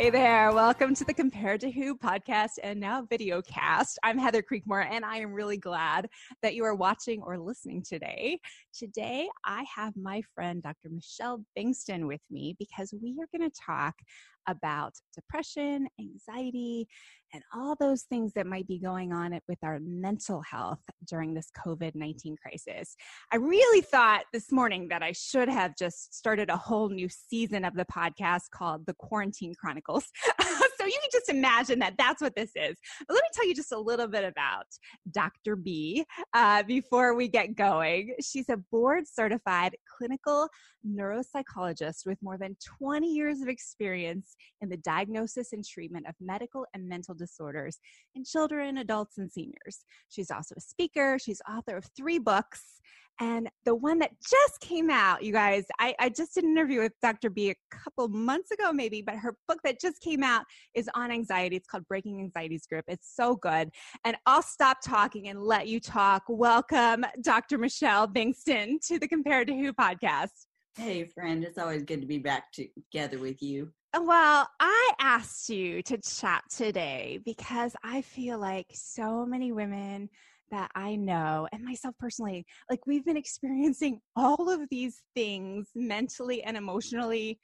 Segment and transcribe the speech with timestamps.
[0.00, 3.98] Hey there, welcome to the Compared to Who podcast and now video cast.
[4.02, 6.08] I'm Heather Creekmore and I am really glad
[6.40, 8.40] that you are watching or listening today.
[8.72, 10.88] Today, I have my friend Dr.
[10.88, 13.94] Michelle Bengtson with me because we are going to talk
[14.48, 16.88] about depression, anxiety,
[17.32, 21.48] and all those things that might be going on with our mental health during this
[21.64, 22.96] COVID 19 crisis.
[23.32, 27.64] I really thought this morning that I should have just started a whole new season
[27.64, 30.04] of the podcast called The Quarantine Chronicles.
[30.80, 32.76] so you can just imagine that that's what this is.
[33.06, 34.64] But let me tell you just a little bit about
[35.10, 35.54] Dr.
[35.56, 38.14] B uh, before we get going.
[38.22, 40.48] She's a board certified clinical
[40.88, 46.64] neuropsychologist with more than 20 years of experience in the diagnosis and treatment of medical
[46.72, 47.78] and mental disorders
[48.14, 49.84] in children, adults, and seniors.
[50.08, 52.62] She's also a speaker, she's author of three books.
[53.20, 56.80] And the one that just came out, you guys, I, I, just did an interview
[56.80, 57.28] with Dr.
[57.28, 61.10] B a couple months ago, maybe, but her book that just came out is on
[61.10, 61.56] anxiety.
[61.56, 62.86] It's called Breaking Anxiety's Grip.
[62.88, 63.68] It's so good.
[64.06, 66.22] And I'll stop talking and let you talk.
[66.30, 67.58] Welcome, Dr.
[67.58, 70.46] Michelle Bengtson, to the Compared to Who podcast.
[70.78, 73.70] Hey, friend, it's always good to be back together with you.
[73.92, 80.08] Well, I asked you to chat today because I feel like so many women
[80.50, 86.42] that I know and myself personally, like we've been experiencing all of these things mentally
[86.42, 87.38] and emotionally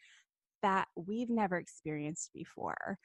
[0.62, 2.98] that we've never experienced before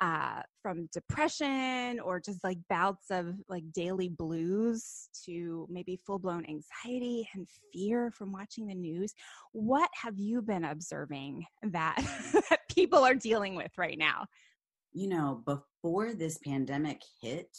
[0.00, 6.44] uh, from depression or just like bouts of like daily blues to maybe full blown
[6.46, 9.12] anxiety and fear from watching the news.
[9.52, 11.96] What have you been observing that,
[12.50, 14.26] that people are dealing with right now?
[14.92, 17.56] You know, before this pandemic hit,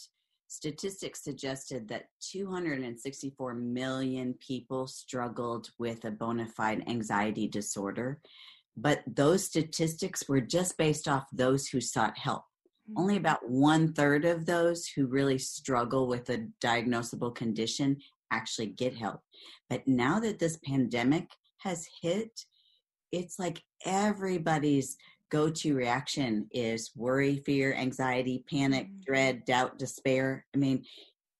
[0.50, 8.20] statistics suggested that 264 million people struggled with a bona fide anxiety disorder
[8.76, 12.42] but those statistics were just based off those who sought help.
[12.90, 13.00] Mm-hmm.
[13.00, 17.98] Only about one third of those who really struggle with a diagnosable condition
[18.32, 19.20] actually get help.
[19.68, 22.30] But now that this pandemic has hit,
[23.12, 24.96] it's like everybody's
[25.30, 29.00] go to reaction is worry, fear, anxiety, panic, mm-hmm.
[29.06, 30.44] dread, doubt, despair.
[30.54, 30.84] I mean,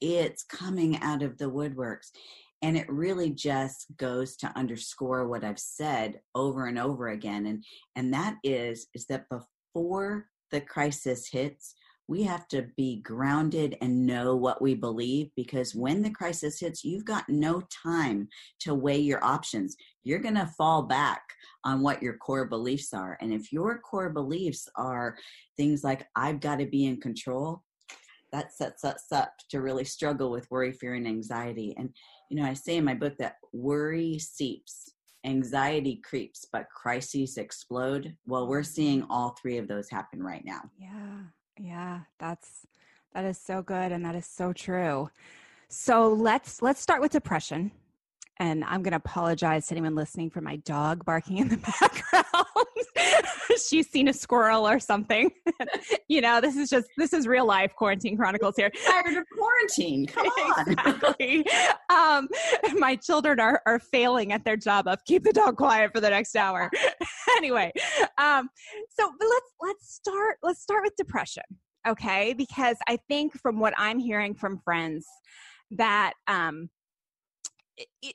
[0.00, 2.08] it's coming out of the woodworks
[2.62, 7.64] and it really just goes to underscore what i've said over and over again and
[7.96, 11.74] and that is is that before the crisis hits
[12.10, 16.84] we have to be grounded and know what we believe because when the crisis hits
[16.84, 18.28] you've got no time
[18.58, 21.22] to weigh your options you're going to fall back
[21.64, 25.16] on what your core beliefs are and if your core beliefs are
[25.56, 27.62] things like i've got to be in control
[28.32, 31.90] that sets us up to really struggle with worry fear and anxiety and
[32.30, 34.92] you know, I say in my book that worry seeps,
[35.26, 38.14] anxiety creeps, but crises explode.
[38.24, 40.60] Well, we're seeing all three of those happen right now.
[40.78, 41.22] Yeah.
[41.60, 42.00] Yeah.
[42.18, 42.66] That's,
[43.12, 43.92] that is so good.
[43.92, 45.10] And that is so true.
[45.68, 47.70] So let's, let's start with depression.
[48.40, 52.26] And I'm going to apologize to anyone listening for my dog barking in the background.
[53.68, 55.30] she's seen a squirrel or something.
[56.08, 58.70] you know, this is just this is real life quarantine chronicles here.
[58.86, 60.06] Tired of quarantine.
[60.06, 60.72] Come on.
[60.72, 61.46] Exactly.
[61.90, 62.28] um,
[62.78, 66.08] my children are are failing at their job of keep the dog quiet for the
[66.08, 66.70] next hour.
[67.36, 67.70] anyway,
[68.16, 68.48] um,
[68.88, 71.44] so but let's let's start let's start with depression,
[71.86, 72.32] okay?
[72.32, 75.06] Because I think from what I'm hearing from friends
[75.72, 76.70] that um,
[77.76, 78.14] it,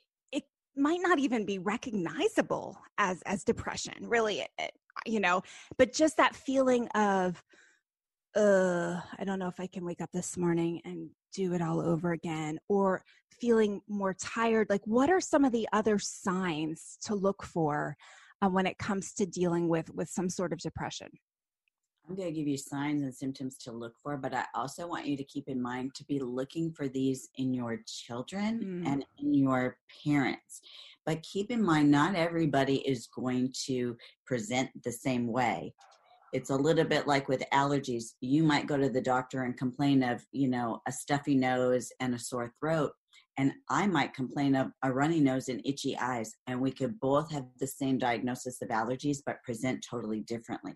[0.76, 4.46] might not even be recognizable as as depression really
[5.04, 5.42] you know,
[5.78, 7.42] but just that feeling of,
[8.34, 11.80] uh, I don't know if I can wake up this morning and do it all
[11.80, 13.02] over again, or
[13.40, 14.68] feeling more tired.
[14.70, 17.96] Like, what are some of the other signs to look for
[18.42, 21.08] uh, when it comes to dealing with with some sort of depression
[22.08, 25.06] I'm going to give you signs and symptoms to look for, but I also want
[25.06, 28.86] you to keep in mind to be looking for these in your children mm.
[28.86, 30.60] and in your parents.
[31.04, 35.74] But keep in mind, not everybody is going to present the same way.
[36.32, 38.12] It's a little bit like with allergies.
[38.20, 42.14] You might go to the doctor and complain of, you know, a stuffy nose and
[42.14, 42.92] a sore throat.
[43.38, 46.32] And I might complain of a runny nose and itchy eyes.
[46.46, 50.74] And we could both have the same diagnosis of allergies, but present totally differently.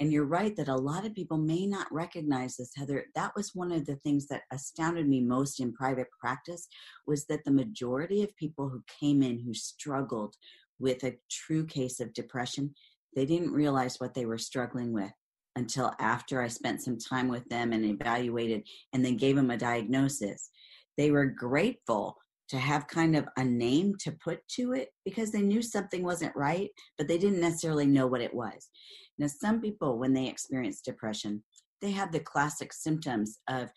[0.00, 3.06] And you're right that a lot of people may not recognize this, Heather.
[3.16, 6.68] That was one of the things that astounded me most in private practice
[7.06, 10.36] was that the majority of people who came in who struggled
[10.78, 12.74] with a true case of depression,
[13.16, 15.10] they didn't realize what they were struggling with
[15.56, 18.62] until after I spent some time with them and evaluated
[18.92, 20.50] and then gave them a diagnosis.
[20.96, 22.16] They were grateful
[22.48, 26.34] to have kind of a name to put to it because they knew something wasn't
[26.34, 28.70] right, but they didn't necessarily know what it was.
[29.18, 31.42] Now, some people, when they experience depression,
[31.82, 33.68] they have the classic symptoms of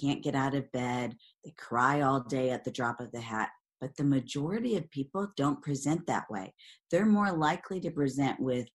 [0.00, 1.14] can't get out of bed,
[1.44, 3.50] they cry all day at the drop of the hat.
[3.80, 6.54] But the majority of people don't present that way.
[6.90, 8.68] They're more likely to present with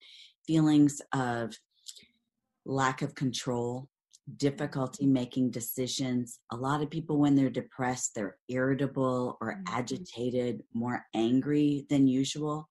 [0.45, 1.53] feelings of
[2.65, 3.87] lack of control,
[4.35, 6.39] difficulty making decisions.
[6.51, 9.75] A lot of people, when they're depressed, they're irritable or mm-hmm.
[9.75, 12.67] agitated, more angry than usual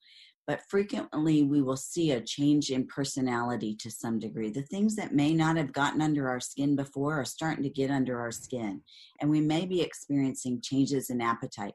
[0.46, 4.50] but frequently we will see a change in personality to some degree.
[4.50, 7.90] The things that may not have gotten under our skin before are starting to get
[7.90, 8.82] under our skin,
[9.20, 11.74] and we may be experiencing changes in appetite,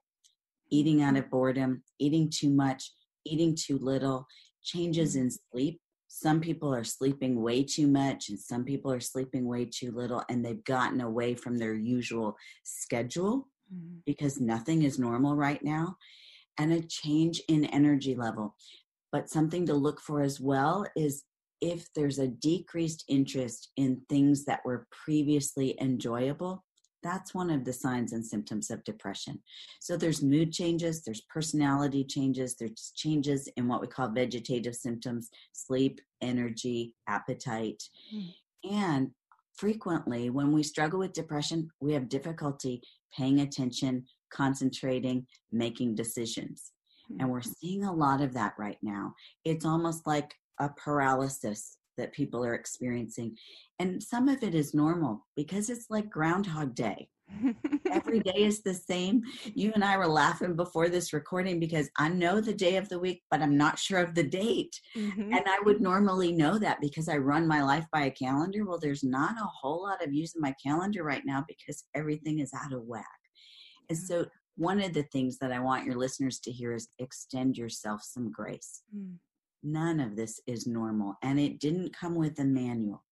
[0.69, 2.93] eating out of boredom, eating too much,
[3.25, 4.25] eating too little,
[4.63, 5.81] changes in sleep.
[6.13, 10.21] Some people are sleeping way too much, and some people are sleeping way too little,
[10.29, 13.99] and they've gotten away from their usual schedule mm-hmm.
[14.05, 15.95] because nothing is normal right now
[16.59, 18.55] and a change in energy level.
[19.13, 21.23] But something to look for as well is
[21.61, 26.65] if there's a decreased interest in things that were previously enjoyable,
[27.03, 29.39] that's one of the signs and symptoms of depression.
[29.79, 35.29] So there's mood changes, there's personality changes, there's changes in what we call vegetative symptoms
[35.53, 37.83] sleep, energy, appetite.
[38.13, 38.33] Mm.
[38.71, 39.11] And
[39.55, 42.81] frequently, when we struggle with depression, we have difficulty
[43.15, 46.71] paying attention concentrating, making decisions.
[47.19, 47.51] And we're mm-hmm.
[47.59, 49.13] seeing a lot of that right now.
[49.43, 53.35] It's almost like a paralysis that people are experiencing.
[53.79, 57.09] And some of it is normal because it's like Groundhog Day.
[57.91, 59.23] Every day is the same.
[59.53, 62.99] You and I were laughing before this recording because I know the day of the
[62.99, 64.79] week, but I'm not sure of the date.
[64.95, 65.33] Mm-hmm.
[65.33, 68.65] And I would normally know that because I run my life by a calendar.
[68.65, 72.39] Well, there's not a whole lot of use in my calendar right now because everything
[72.39, 73.05] is out of whack.
[73.89, 74.25] And so,
[74.57, 78.31] one of the things that I want your listeners to hear is extend yourself some
[78.31, 78.83] grace.
[78.95, 79.15] Mm.
[79.63, 83.03] None of this is normal, and it didn't come with a manual.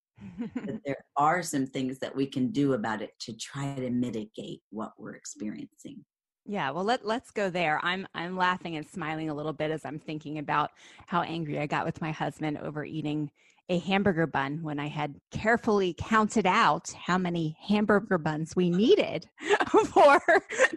[0.55, 4.61] but there are some things that we can do about it to try to mitigate
[4.69, 6.03] what we're experiencing.
[6.45, 7.79] Yeah, well let let's go there.
[7.83, 10.71] I'm I'm laughing and smiling a little bit as I'm thinking about
[11.05, 13.29] how angry I got with my husband over eating
[13.69, 19.29] a hamburger bun when I had carefully counted out how many hamburger buns we needed
[19.69, 20.19] for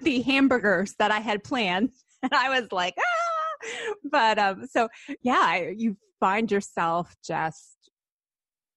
[0.02, 1.92] the hamburgers that I had planned.
[2.22, 3.21] And I was like, ah!
[4.10, 4.88] But um, so
[5.22, 7.76] yeah, you find yourself just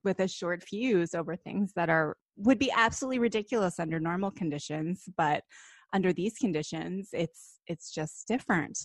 [0.04, 5.04] with a short fuse over things that are would be absolutely ridiculous under normal conditions,
[5.18, 5.44] but
[5.94, 8.78] under these conditions, it's it's just different.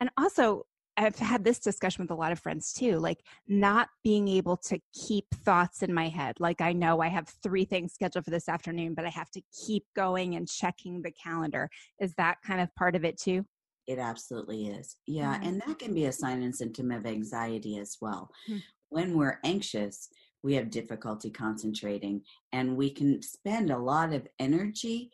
[0.00, 0.64] And also,
[0.96, 4.80] I've had this discussion with a lot of friends too, like not being able to
[4.92, 6.34] keep thoughts in my head.
[6.40, 9.42] Like I know I have three things scheduled for this afternoon, but I have to
[9.64, 11.70] keep going and checking the calendar.
[12.00, 13.46] Is that kind of part of it too?
[13.88, 14.96] It absolutely is.
[15.06, 15.34] Yeah.
[15.34, 15.48] Mm-hmm.
[15.48, 18.30] And that can be a sign and symptom of anxiety as well.
[18.48, 18.58] Mm-hmm.
[18.90, 20.10] When we're anxious,
[20.42, 25.10] we have difficulty concentrating and we can spend a lot of energy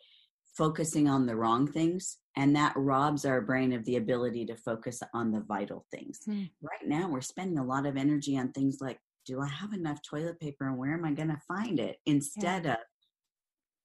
[0.57, 5.01] focusing on the wrong things and that robs our brain of the ability to focus
[5.13, 6.19] on the vital things.
[6.27, 6.49] Mm.
[6.61, 9.99] Right now, we're spending a lot of energy on things like, do I have enough
[10.01, 11.97] toilet paper and where am I going to find it?
[12.05, 12.73] Instead yeah.
[12.73, 12.77] of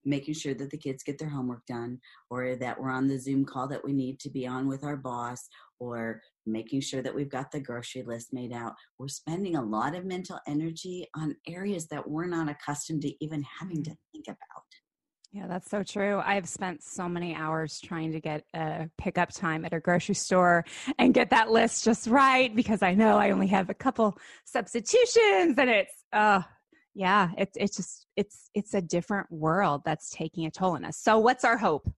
[0.04, 1.98] making sure that the kids get their homework done
[2.30, 4.96] or that we're on the Zoom call that we need to be on with our
[4.96, 8.74] boss or making sure that we've got the grocery list made out.
[8.98, 13.44] We're spending a lot of mental energy on areas that we're not accustomed to even
[13.60, 14.64] having to think about.
[15.32, 16.20] Yeah, that's so true.
[16.24, 20.64] I've spent so many hours trying to get a pickup time at a grocery store
[20.98, 25.56] and get that list just right because I know I only have a couple substitutions
[25.56, 26.42] and it's uh
[27.00, 30.98] yeah, it's it's just it's it's a different world that's taking a toll on us.
[30.98, 31.90] So what's our hope?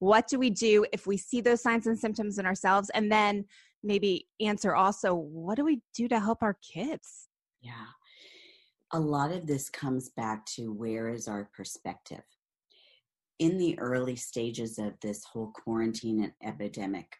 [0.00, 3.46] What do we do if we see those signs and symptoms in ourselves and then
[3.82, 7.28] maybe answer also what do we do to help our kids?
[7.62, 7.86] Yeah.
[8.92, 12.24] A lot of this comes back to where is our perspective?
[13.38, 17.16] In the early stages of this whole quarantine and epidemic,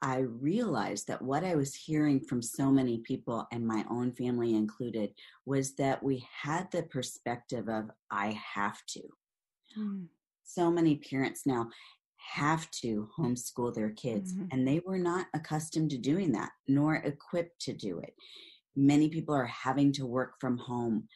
[0.00, 4.54] I realized that what I was hearing from so many people, and my own family
[4.54, 5.12] included,
[5.44, 9.02] was that we had the perspective of, I have to.
[9.76, 10.06] Mm.
[10.44, 11.68] So many parents now
[12.16, 14.46] have to homeschool their kids, mm-hmm.
[14.52, 18.14] and they were not accustomed to doing that, nor equipped to do it.
[18.76, 21.08] Many people are having to work from home.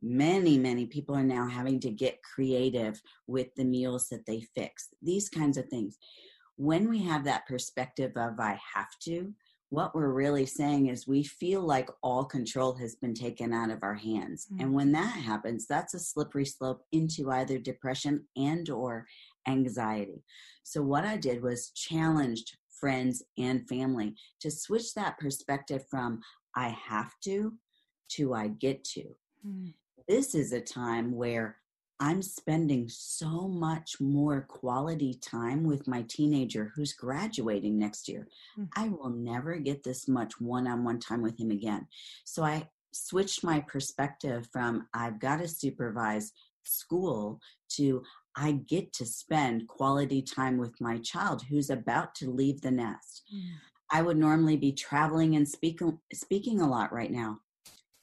[0.00, 4.88] Many, many people are now having to get creative with the meals that they fix,
[5.02, 5.98] these kinds of things
[6.58, 9.32] when we have that perspective of I have to,
[9.70, 13.82] what we're really saying is we feel like all control has been taken out of
[13.82, 14.46] our hands.
[14.46, 14.62] Mm-hmm.
[14.62, 19.06] And when that happens, that's a slippery slope into either depression and or
[19.46, 20.24] anxiety.
[20.64, 26.20] So what I did was challenged friends and family to switch that perspective from
[26.56, 27.54] I have to
[28.12, 29.04] to I get to.
[29.46, 29.68] Mm-hmm.
[30.08, 31.56] This is a time where
[32.00, 38.28] I'm spending so much more quality time with my teenager who's graduating next year.
[38.58, 38.64] Mm-hmm.
[38.76, 41.88] I will never get this much one on one time with him again.
[42.24, 46.32] So I switched my perspective from I've got to supervise
[46.64, 47.40] school
[47.70, 48.02] to
[48.36, 53.24] I get to spend quality time with my child who's about to leave the nest.
[53.34, 53.54] Mm-hmm.
[53.90, 57.40] I would normally be traveling and speaking speaking a lot right now.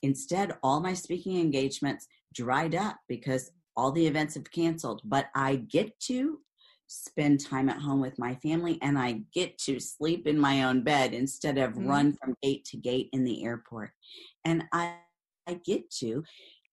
[0.01, 5.55] Instead, all my speaking engagements dried up because all the events have canceled, but I
[5.55, 6.39] get to
[6.87, 10.81] spend time at home with my family and I get to sleep in my own
[10.81, 11.87] bed instead of mm-hmm.
[11.87, 13.91] run from gate to gate in the airport.
[14.45, 14.95] And I,
[15.47, 16.23] I get to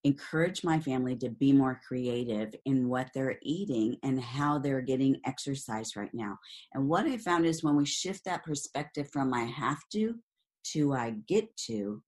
[0.05, 5.21] encourage my family to be more creative in what they're eating and how they're getting
[5.25, 6.37] exercise right now.
[6.75, 10.17] And what I found is when we shift that perspective from I have to
[10.65, 12.03] to I get to,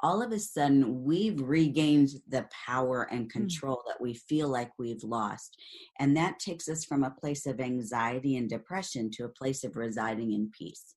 [0.00, 3.38] all of a sudden we've regained the power and hmm.
[3.38, 3.88] control mm.
[3.88, 5.56] that we feel like we've lost.
[5.98, 9.76] And that takes us from a place of anxiety and depression to a place of
[9.76, 10.94] residing in peace.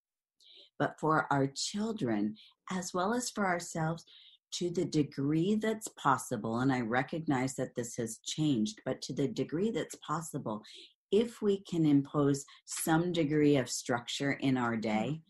[0.78, 2.36] But for our children,
[2.72, 4.06] as well as for ourselves,
[4.52, 9.28] to the degree that's possible, and I recognize that this has changed, but to the
[9.28, 10.64] degree that's possible,
[11.12, 15.22] if we can impose some degree of structure in our day,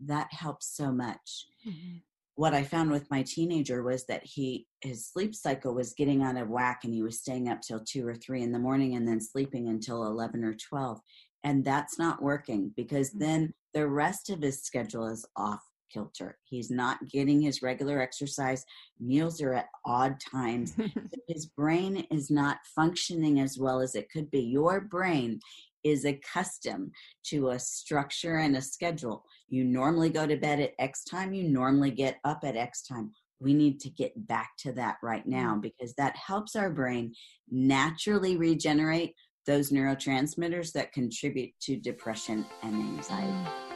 [0.00, 1.46] that helps so much.
[1.66, 1.98] Mm-hmm
[2.36, 6.36] what I found with my teenager was that he his sleep cycle was getting out
[6.36, 9.06] of whack and he was staying up till 2 or 3 in the morning and
[9.06, 11.00] then sleeping until 11 or 12
[11.44, 13.20] and that's not working because mm.
[13.20, 15.62] then the rest of his schedule is off
[15.94, 16.36] kilter.
[16.44, 18.64] He's not getting his regular exercise.
[18.98, 20.74] Meals are at odd times.
[21.28, 24.40] His brain is not functioning as well as it could be.
[24.40, 25.38] Your brain
[25.84, 26.92] is accustomed
[27.26, 29.24] to a structure and a schedule.
[29.48, 33.12] You normally go to bed at X time, you normally get up at X time.
[33.40, 35.62] We need to get back to that right now mm.
[35.62, 37.12] because that helps our brain
[37.50, 39.14] naturally regenerate
[39.46, 43.73] those neurotransmitters that contribute to depression and anxiety.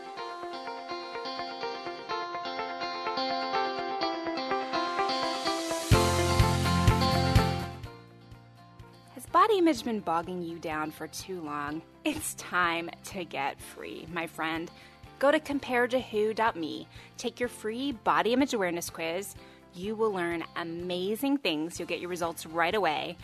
[9.68, 11.82] Image been bogging you down for too long?
[12.02, 14.70] It's time to get free, my friend.
[15.18, 19.34] Go to comparetowho.me, take your free body image awareness quiz.
[19.74, 21.78] You will learn amazing things.
[21.78, 23.18] You'll get your results right away.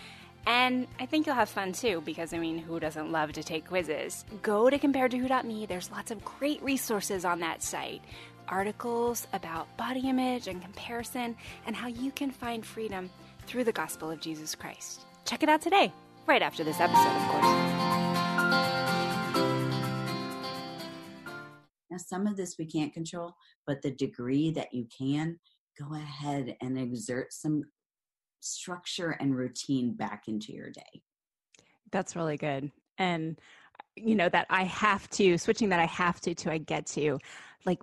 [0.47, 3.69] And I think you'll have fun too, because I mean, who doesn't love to take
[3.69, 4.27] quizzes?
[4.43, 5.65] Go to comparetowho.me.
[5.65, 8.03] There's lots of great resources on that site.
[8.49, 11.37] Articles about body image and comparison,
[11.67, 13.09] and how you can find freedom
[13.47, 15.07] through the gospel of Jesus Christ.
[15.25, 15.91] Check it out today
[16.27, 17.65] right after this episode, of course.
[21.91, 23.35] Now, some of this we can't control,
[23.67, 25.39] but the degree that you can,
[25.79, 27.63] go ahead and exert some
[28.41, 31.03] structure and routine back into your day.
[31.93, 32.71] That's really good.
[32.99, 33.39] And,
[33.97, 37.19] you know, that I have to, switching that I have to to I get to,
[37.65, 37.81] like,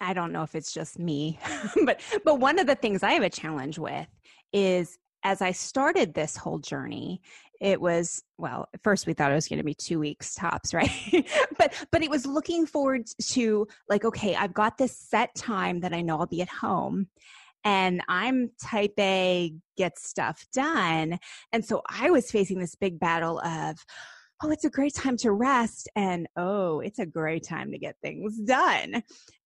[0.00, 1.38] I don't know if it's just me,
[1.84, 4.08] but but one of the things I have a challenge with
[4.52, 7.20] is as I started this whole journey
[7.62, 10.74] it was well at first we thought it was going to be two weeks tops
[10.74, 10.90] right?
[11.56, 15.94] But but it was looking forward to like okay i've got this set time that
[15.94, 17.06] i know i'll be at home
[17.64, 21.18] and i'm type a get stuff done.
[21.52, 23.78] And so i was facing this big battle of
[24.42, 27.96] oh it's a great time to rest and oh it's a great time to get
[28.02, 29.02] things done.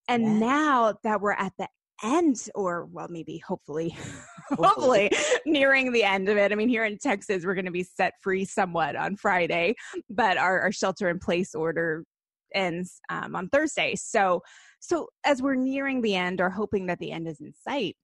[0.09, 0.39] And yeah.
[0.39, 1.69] now that we're at the
[2.03, 3.97] end or well maybe hopefully
[4.51, 5.11] hopefully
[5.47, 8.13] nearing the end of it i mean here in texas we're going to be set
[8.23, 9.75] free somewhat on friday
[10.11, 12.05] but our, our shelter in place order
[12.55, 13.95] ends um, on Thursday.
[13.95, 14.43] So,
[14.81, 17.97] so as we're nearing the end or hoping that the end is in sight,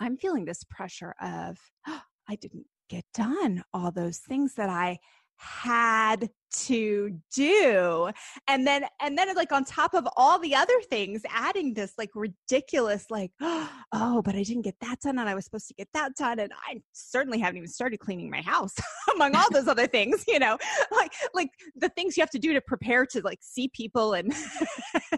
[0.00, 4.98] I'm feeling this pressure of, oh, I didn't get done all those things that I
[5.36, 8.10] had to do.
[8.48, 12.10] And then and then like on top of all the other things adding this like
[12.14, 15.88] ridiculous like oh but i didn't get that done and i was supposed to get
[15.92, 18.74] that done and i certainly haven't even started cleaning my house
[19.14, 20.56] among all those other things you know?
[20.92, 24.32] Like like the things you have to do to prepare to like see people and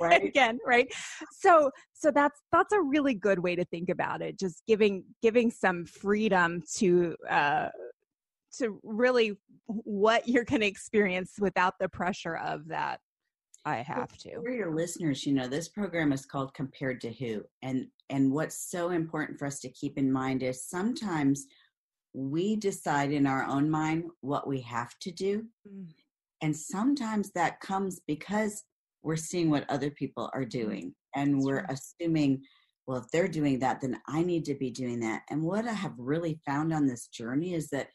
[0.01, 0.25] right.
[0.25, 0.93] again right?
[1.31, 5.51] So so that's that's a really good way to think about it just giving giving
[5.51, 7.69] some freedom to uh
[8.59, 9.37] to really
[9.67, 13.01] what you're going to experience without the pressure of that
[13.65, 17.43] i have to for your listeners you know this program is called compared to who
[17.63, 21.47] and and what's so important for us to keep in mind is sometimes
[22.15, 25.87] we decide in our own mind what we have to do mm.
[26.41, 28.65] and sometimes that comes because
[29.03, 30.51] we're seeing what other people are mm.
[30.51, 32.43] doing and That's we're assuming
[32.87, 35.73] well if they're doing that then i need to be doing that and what i
[35.73, 37.89] have really found on this journey is that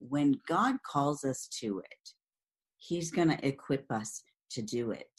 [0.00, 2.10] when God calls us to it,
[2.78, 5.10] He's going to equip us to do it.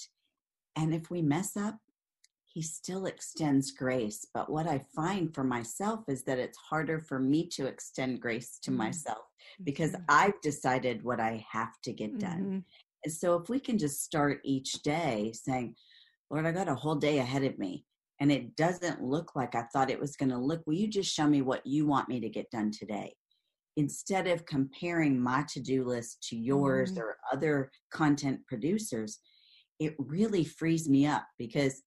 [0.76, 1.78] And if we mess up,
[2.46, 4.26] He still extends grace.
[4.34, 8.60] But what I find for myself is that it's harder for me to extend grace
[8.64, 8.80] to mm-hmm.
[8.80, 9.26] myself
[9.64, 10.04] because mm-hmm.
[10.10, 12.40] I've decided what I have to get done.
[12.40, 12.60] Mm-hmm.
[13.04, 15.76] And so if we can just start each day saying,
[16.30, 17.86] Lord, I got a whole day ahead of me
[18.20, 20.62] and it doesn't look like I thought it was going to look.
[20.66, 23.14] Will you just show me what you want me to get done today?
[23.80, 26.98] Instead of comparing my to-do list to yours mm.
[26.98, 29.20] or other content producers
[29.80, 31.82] it really frees me up because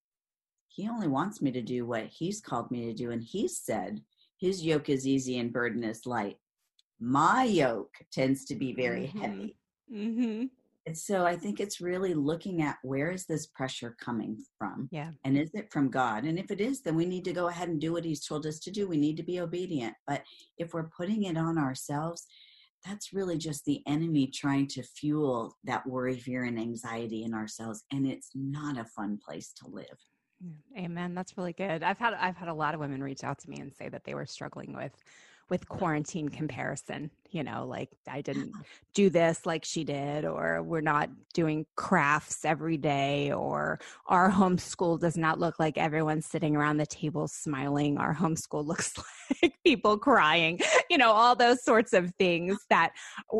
[0.69, 4.01] he only wants me to do what he's called me to do and he said
[4.41, 6.39] his yoke is easy and burden is light
[6.99, 9.21] my yoke tends to be very mm-hmm.
[9.21, 9.57] heavy
[9.95, 10.45] mm-hmm.
[10.85, 14.89] And so I think it's really looking at where is this pressure coming from?
[14.91, 15.13] Yeah.
[15.25, 16.25] And is it from God?
[16.25, 18.47] And if it is, then we need to go ahead and do what He's told
[18.47, 18.89] us to do.
[18.89, 19.95] We need to be obedient.
[20.07, 20.23] But
[20.59, 22.27] if we're putting it on ourselves,
[22.85, 27.85] that's really just the enemy trying to fuel that worry, fear, and anxiety in ourselves.
[27.93, 29.87] And it's not a fun place to live.
[30.77, 31.15] Amen.
[31.15, 31.85] That's really good.
[31.85, 34.03] I've had I've had a lot of women reach out to me and say that
[34.03, 34.93] they were struggling with
[35.49, 38.23] with quarantine comparison you know like i uh-huh.
[38.23, 38.53] didn't
[38.95, 45.01] do this like she did or we're not doing crafts every day or our homeschool
[45.01, 47.97] does not look like everyone's sitting around the table smiling.
[47.99, 48.93] Our homeschool looks
[49.43, 52.93] like people crying you know all those sorts of things that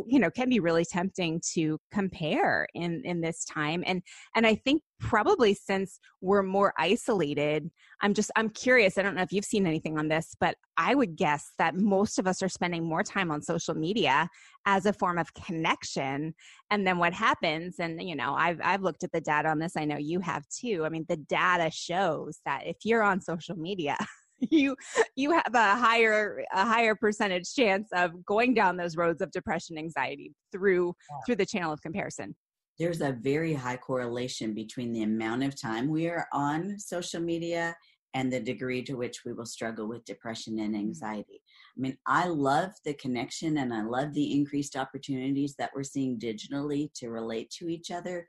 [0.07, 3.85] you know can be really tempting to compare in in this time.
[3.87, 4.03] And
[4.35, 7.69] and i think probably since we're more isolated
[8.03, 10.95] i'm just i'm curious i don't know if you've seen anything on this but i
[10.95, 14.29] would guess that most of us are spending more time on social media
[14.67, 16.35] as a form of connection
[16.71, 19.77] and then what happens and you know i've i've looked at the data on this
[19.77, 23.57] i know you have too i mean the data shows that if you're on social
[23.57, 23.97] media
[24.51, 24.77] you
[25.17, 29.77] you have a higher a higher percentage chance of going down those roads of depression
[29.77, 31.17] anxiety through yeah.
[31.27, 32.35] through the channel of comparison
[32.79, 37.75] there's a very high correlation between the amount of time we are on social media
[38.15, 40.87] and the degree to which we will struggle with depression and mm-hmm.
[40.87, 41.43] anxiety.
[41.77, 46.19] I mean, I love the connection and I love the increased opportunities that we're seeing
[46.19, 48.27] digitally to relate to each other.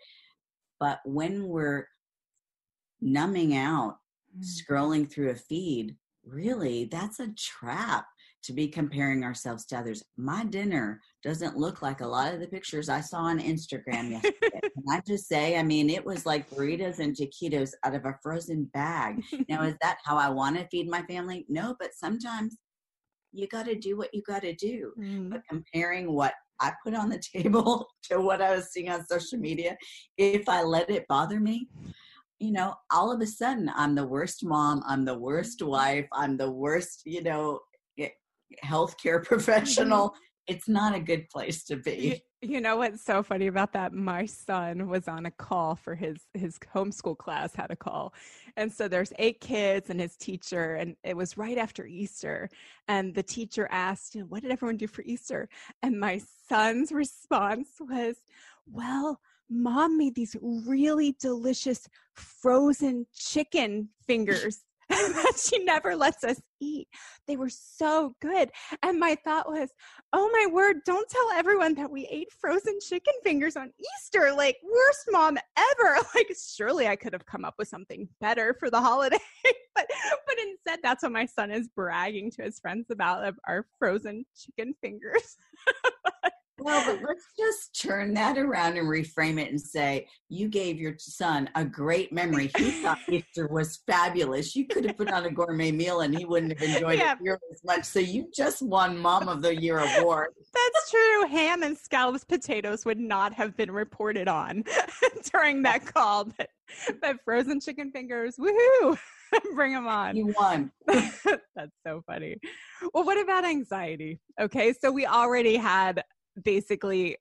[0.79, 1.87] But when we're
[3.01, 3.97] numbing out,
[4.37, 4.43] mm.
[4.43, 8.05] scrolling through a feed, really, that's a trap
[8.43, 10.03] to be comparing ourselves to others.
[10.17, 14.33] My dinner doesn't look like a lot of the pictures I saw on Instagram yesterday.
[14.51, 18.17] Can I just say, I mean, it was like burritos and taquitos out of a
[18.21, 19.23] frozen bag.
[19.47, 21.45] now, is that how I want to feed my family?
[21.47, 22.57] No, but sometimes
[23.33, 24.93] you got to do what you got to do.
[24.99, 25.29] Mm.
[25.29, 29.39] But comparing what I put on the table to what I was seeing on social
[29.39, 29.77] media,
[30.17, 31.67] if I let it bother me,
[32.39, 35.69] you know, all of a sudden I'm the worst mom, I'm the worst mm-hmm.
[35.69, 37.59] wife, I'm the worst, you know,
[37.99, 38.09] eh,
[38.63, 39.27] healthcare mm-hmm.
[39.27, 40.13] professional
[40.47, 43.93] it's not a good place to be you know what's so funny about that?
[43.93, 48.13] My son was on a call for his his homeschool class had a call.
[48.57, 52.49] And so there's eight kids and his teacher and it was right after easter.
[52.87, 55.49] And the teacher asked you know, what did everyone do for easter?
[55.81, 58.17] And my son's response was
[58.71, 64.63] well mom made these really delicious frozen chicken fingers
[65.37, 66.87] she never lets us eat.
[67.27, 68.49] They were so good.
[68.81, 69.69] And my thought was,
[70.11, 74.33] oh my word, don't tell everyone that we ate frozen chicken fingers on Easter.
[74.35, 75.97] Like, worst mom ever.
[76.15, 79.17] Like, surely I could have come up with something better for the holiday.
[79.75, 79.87] but
[80.27, 84.25] but instead, that's what my son is bragging to his friends about of our frozen
[84.35, 85.37] chicken fingers.
[86.63, 90.95] Well, but let's just turn that around and reframe it and say, you gave your
[90.97, 92.49] son a great memory.
[92.57, 94.55] He thought Easter was fabulous.
[94.55, 97.13] You could have put on a gourmet meal and he wouldn't have enjoyed yeah.
[97.13, 97.83] it nearly as much.
[97.83, 100.29] So you just won Mom of the Year award.
[100.53, 101.27] That's true.
[101.27, 104.63] Ham and scallops potatoes would not have been reported on
[105.33, 106.49] during that call, but,
[107.01, 108.97] but frozen chicken fingers, woohoo!
[109.55, 110.15] Bring them on.
[110.15, 110.71] You won.
[110.87, 112.37] That's so funny.
[112.93, 114.19] Well, what about anxiety?
[114.39, 116.03] Okay, so we already had
[116.41, 117.17] basically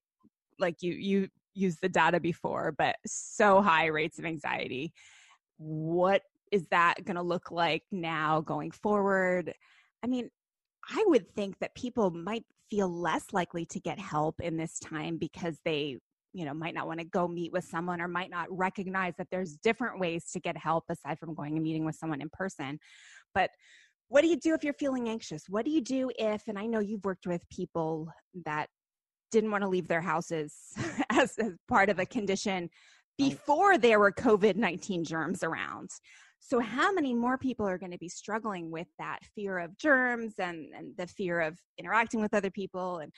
[0.59, 4.93] like you you used the data before, but so high rates of anxiety.
[5.59, 9.53] What is that going to look like now going forward?
[10.03, 10.29] I mean,
[10.89, 15.19] I would think that people might feel less likely to get help in this time
[15.19, 15.99] because they
[16.33, 19.29] you know might not want to go meet with someone or might not recognize that
[19.31, 22.79] there's different ways to get help aside from going and meeting with someone in person
[23.35, 23.51] but
[24.09, 26.65] what do you do if you're feeling anxious what do you do if and i
[26.65, 28.09] know you've worked with people
[28.47, 28.69] that
[29.33, 30.55] didn't want to leave their houses
[31.11, 32.71] as, as part of a condition
[33.19, 35.91] before there were covid-19 germs around
[36.45, 40.35] so how many more people are going to be struggling with that fear of germs
[40.39, 43.13] and, and the fear of interacting with other people and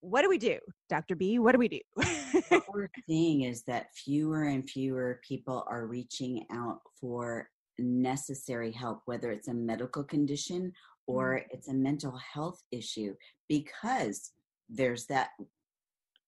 [0.00, 0.58] what do we do,
[0.88, 1.16] Dr.
[1.16, 1.38] B?
[1.38, 1.80] What do we do?
[1.94, 9.02] what we're seeing is that fewer and fewer people are reaching out for necessary help,
[9.04, 10.72] whether it's a medical condition
[11.06, 11.44] or mm.
[11.50, 13.14] it's a mental health issue,
[13.48, 14.32] because
[14.68, 15.30] there's that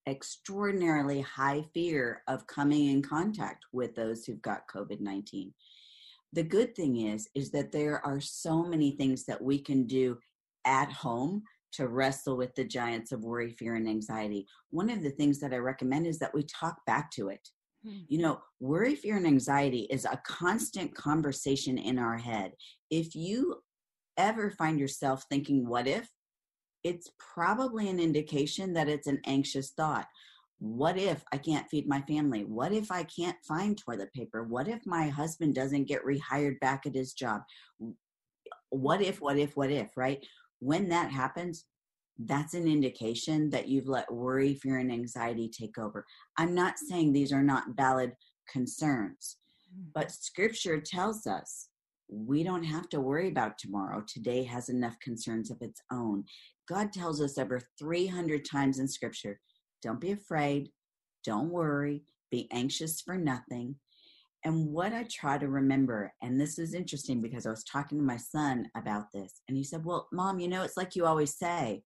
[0.07, 5.51] extraordinarily high fear of coming in contact with those who've got COVID-19.
[6.33, 10.17] The good thing is is that there are so many things that we can do
[10.65, 14.45] at home to wrestle with the giants of worry, fear, and anxiety.
[14.71, 17.47] One of the things that I recommend is that we talk back to it.
[17.83, 17.99] Hmm.
[18.07, 22.53] You know, worry, fear, and anxiety is a constant conversation in our head.
[22.89, 23.61] If you
[24.17, 26.09] ever find yourself thinking, what if?
[26.83, 30.07] It's probably an indication that it's an anxious thought.
[30.59, 32.43] What if I can't feed my family?
[32.43, 34.43] What if I can't find toilet paper?
[34.43, 37.41] What if my husband doesn't get rehired back at his job?
[38.69, 40.23] What if, what if, what if, right?
[40.61, 41.65] when that happens,
[42.19, 46.05] that's an indication that you've let worry, fear, and anxiety take over.
[46.37, 48.13] I'm not saying these are not valid
[48.49, 49.37] concerns,
[49.93, 50.21] but mm-hmm.
[50.21, 51.67] scripture tells us
[52.09, 54.03] we don't have to worry about tomorrow.
[54.07, 56.25] Today has enough concerns of its own.
[56.71, 59.39] God tells us over 300 times in scripture
[59.83, 60.69] don't be afraid,
[61.25, 63.75] don't worry, be anxious for nothing.
[64.45, 68.03] And what I try to remember, and this is interesting because I was talking to
[68.03, 71.37] my son about this, and he said, Well, mom, you know, it's like you always
[71.37, 71.83] say.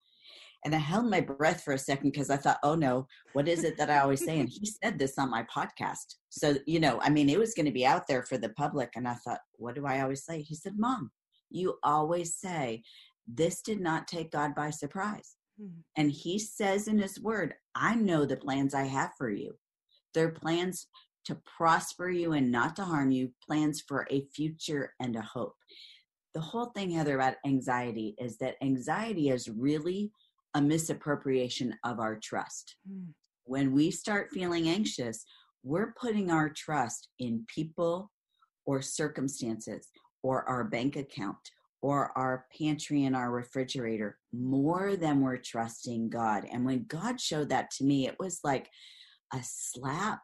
[0.64, 3.64] And I held my breath for a second because I thought, oh no, what is
[3.64, 4.40] it that I always say?
[4.40, 6.16] And he said this on my podcast.
[6.30, 8.90] So, you know, I mean, it was going to be out there for the public.
[8.96, 10.42] And I thought, what do I always say?
[10.42, 11.12] He said, Mom,
[11.52, 12.82] you always say,
[13.28, 15.36] this did not take God by surprise.
[15.60, 15.80] Hmm.
[15.98, 19.56] And he says in his word, I know the plans I have for you.
[20.14, 20.88] They're plans
[21.26, 25.56] to prosper you and not to harm you, plans for a future and a hope.
[26.34, 30.12] The whole thing, Heather, about anxiety is that anxiety is really
[30.54, 32.76] a misappropriation of our trust.
[32.90, 33.08] Mm.
[33.46, 35.26] When we start feeling anxious,
[35.64, 38.12] we're putting our trust in people
[38.66, 39.90] or circumstances
[40.24, 41.38] or our bank account
[41.86, 46.48] or our pantry and our refrigerator more than we're trusting God.
[46.52, 48.70] And when God showed that to me, it was like
[49.34, 50.22] a slap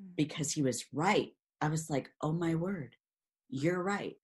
[0.00, 0.16] Mm.
[0.16, 1.32] because he was right.
[1.60, 2.96] I was like, oh my word,
[3.48, 4.16] you're right.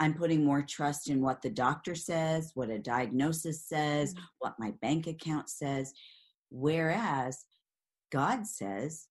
[0.00, 4.24] I'm putting more trust in what the doctor says, what a diagnosis says, mm-hmm.
[4.40, 5.92] what my bank account says.
[6.50, 7.44] Whereas
[8.10, 9.08] God says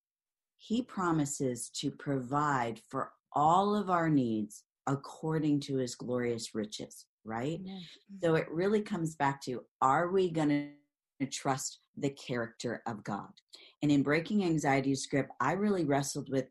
[0.58, 7.64] he promises to provide for all of our needs according to his glorious riches, right?
[7.64, 7.78] Mm-hmm.
[8.22, 10.72] So it really comes back to are we going
[11.20, 13.32] to trust the character of God?
[13.82, 16.46] And in Breaking Anxiety's Grip, I really wrestled with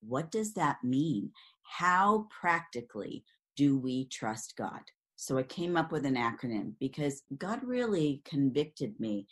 [0.00, 1.32] what does that mean?
[1.62, 3.24] How practically
[3.56, 4.80] do we trust God?
[5.16, 9.26] So I came up with an acronym because God really convicted me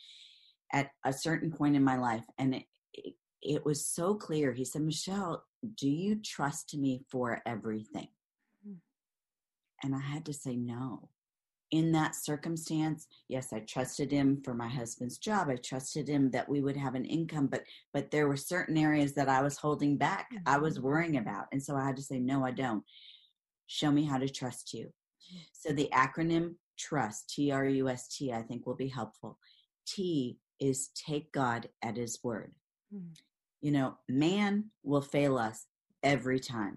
[0.73, 2.25] at a certain point in my life.
[2.39, 4.53] And it, it, it was so clear.
[4.53, 5.45] He said, Michelle,
[5.77, 8.09] do you trust me for everything?
[9.87, 11.09] And I had to say no.
[11.71, 15.49] In that circumstance yes i trusted him for my husband's job.
[15.49, 19.15] I trusted him that we would have an income but but there were certain areas
[19.15, 20.49] that i was holding back mm-hmm.
[20.55, 22.85] i was worrying about and so i had to say no i don't.
[23.69, 24.93] Show me how to trust you.
[25.53, 29.39] So the acronym trust t-r-u-s-t i think will be helpful.
[29.87, 32.53] T is take god at his word.
[32.95, 33.15] Mm-hmm.
[33.61, 35.67] you know man will fail us
[36.05, 36.77] every time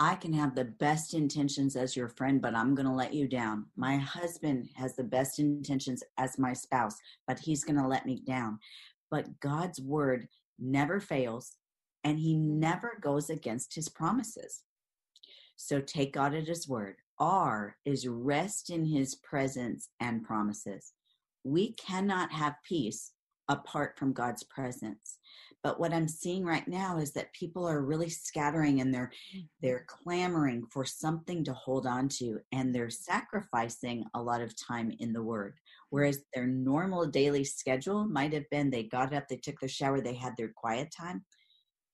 [0.00, 3.26] I can have the best intentions as your friend, but I'm going to let you
[3.26, 3.66] down.
[3.76, 8.22] My husband has the best intentions as my spouse, but he's going to let me
[8.24, 8.60] down.
[9.10, 11.56] But God's word never fails
[12.04, 14.62] and he never goes against his promises.
[15.56, 16.96] So take God at his word.
[17.18, 20.92] R is rest in his presence and promises.
[21.42, 23.12] We cannot have peace
[23.48, 25.18] apart from God's presence.
[25.64, 29.10] But what I'm seeing right now is that people are really scattering and they're
[29.60, 34.92] they're clamoring for something to hold on to and they're sacrificing a lot of time
[35.00, 35.54] in the word.
[35.90, 40.00] Whereas their normal daily schedule might have been they got up, they took their shower,
[40.00, 41.24] they had their quiet time.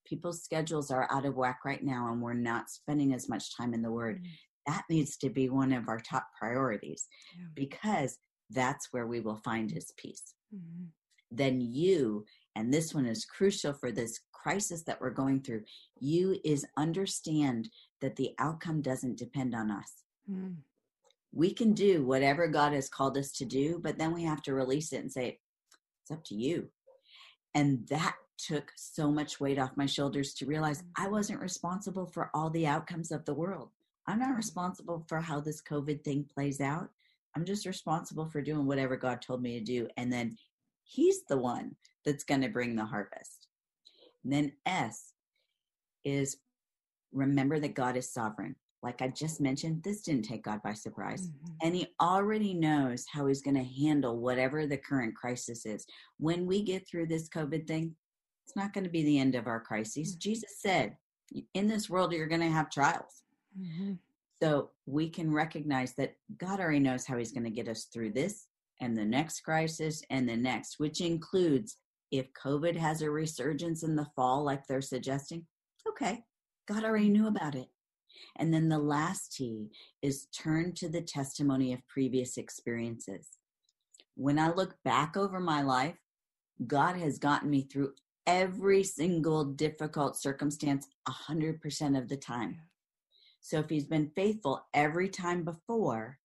[0.06, 3.72] People's schedules are out of whack right now and we're not spending as much time
[3.72, 4.16] in the word.
[4.16, 4.72] Mm-hmm.
[4.72, 7.06] That needs to be one of our top priorities
[7.54, 8.18] because
[8.50, 10.34] that's where we will find his peace.
[10.54, 10.84] Mm-hmm.
[11.30, 12.24] Then you.
[12.56, 15.62] And this one is crucial for this crisis that we're going through.
[15.98, 17.68] You is understand
[18.00, 20.04] that the outcome doesn't depend on us.
[20.30, 20.56] Mm.
[21.34, 24.54] we can do whatever god has called us to do but then we have to
[24.54, 25.38] release it and say
[26.00, 26.68] it's up to you.
[27.54, 30.86] And that took so much weight off my shoulders to realize mm.
[30.96, 33.70] i wasn't responsible for all the outcomes of the world.
[34.06, 36.88] I'm not responsible for how this covid thing plays out.
[37.36, 40.36] I'm just responsible for doing whatever god told me to do and then
[40.84, 43.48] he's the one that's going to bring the harvest.
[44.22, 45.12] And then S
[46.04, 46.36] is
[47.12, 48.56] remember that God is sovereign.
[48.82, 51.28] Like I just mentioned, this didn't take God by surprise.
[51.28, 51.54] Mm-hmm.
[51.62, 55.86] And He already knows how He's going to handle whatever the current crisis is.
[56.18, 57.94] When we get through this COVID thing,
[58.44, 60.12] it's not going to be the end of our crises.
[60.12, 60.18] Mm-hmm.
[60.18, 60.96] Jesus said,
[61.54, 63.22] in this world, you're going to have trials.
[63.58, 63.94] Mm-hmm.
[64.42, 68.12] So we can recognize that God already knows how He's going to get us through
[68.12, 68.48] this
[68.84, 71.78] and the next crisis and the next, which includes
[72.10, 75.46] if COVID has a resurgence in the fall, like they're suggesting,
[75.88, 76.22] okay,
[76.68, 77.68] God already knew about it.
[78.36, 79.70] And then the last T
[80.02, 83.30] is turn to the testimony of previous experiences.
[84.16, 85.96] When I look back over my life,
[86.66, 87.94] God has gotten me through
[88.26, 92.60] every single difficult circumstance 100% of the time.
[93.40, 96.18] So if he's been faithful every time before,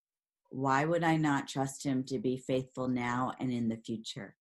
[0.49, 4.35] why would I not trust him to be faithful now and in the future?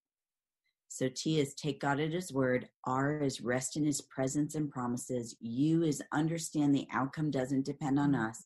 [0.88, 2.68] So T is take God at his word.
[2.84, 5.36] R is rest in his presence and promises.
[5.40, 8.44] U is understand the outcome doesn't depend on us.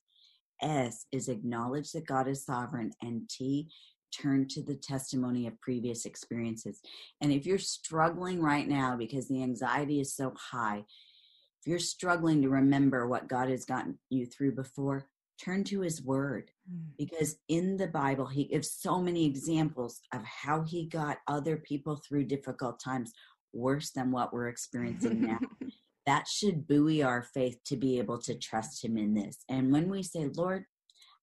[0.61, 2.93] S is acknowledge that God is sovereign.
[3.01, 3.69] And T,
[4.13, 6.81] turn to the testimony of previous experiences.
[7.21, 10.85] And if you're struggling right now because the anxiety is so high,
[11.61, 15.07] if you're struggling to remember what God has gotten you through before,
[15.43, 16.52] turn to his word mm.
[16.71, 16.91] Mm.
[16.97, 21.97] because in the bible he gives so many examples of how he got other people
[21.97, 23.13] through difficult times
[23.53, 25.41] worse than what we're experiencing now
[26.07, 29.89] that should buoy our faith to be able to trust him in this and when
[29.89, 30.65] we say lord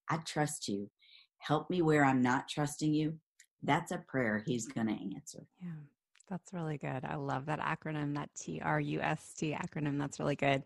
[0.10, 0.89] i trust you
[1.38, 3.17] help me where i'm not trusting you
[3.63, 4.88] that's a prayer he's mm-hmm.
[4.88, 5.69] going to answer yeah
[6.30, 7.06] that's really good.
[7.06, 9.97] I love that acronym, that T R U S T acronym.
[9.97, 10.62] That's really good.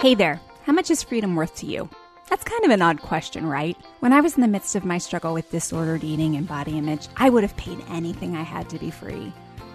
[0.00, 0.40] Hey there.
[0.62, 1.90] How much is freedom worth to you?
[2.30, 3.76] That's kind of an odd question, right?
[3.98, 7.08] When I was in the midst of my struggle with disordered eating and body image,
[7.16, 9.32] I would have paid anything I had to be free.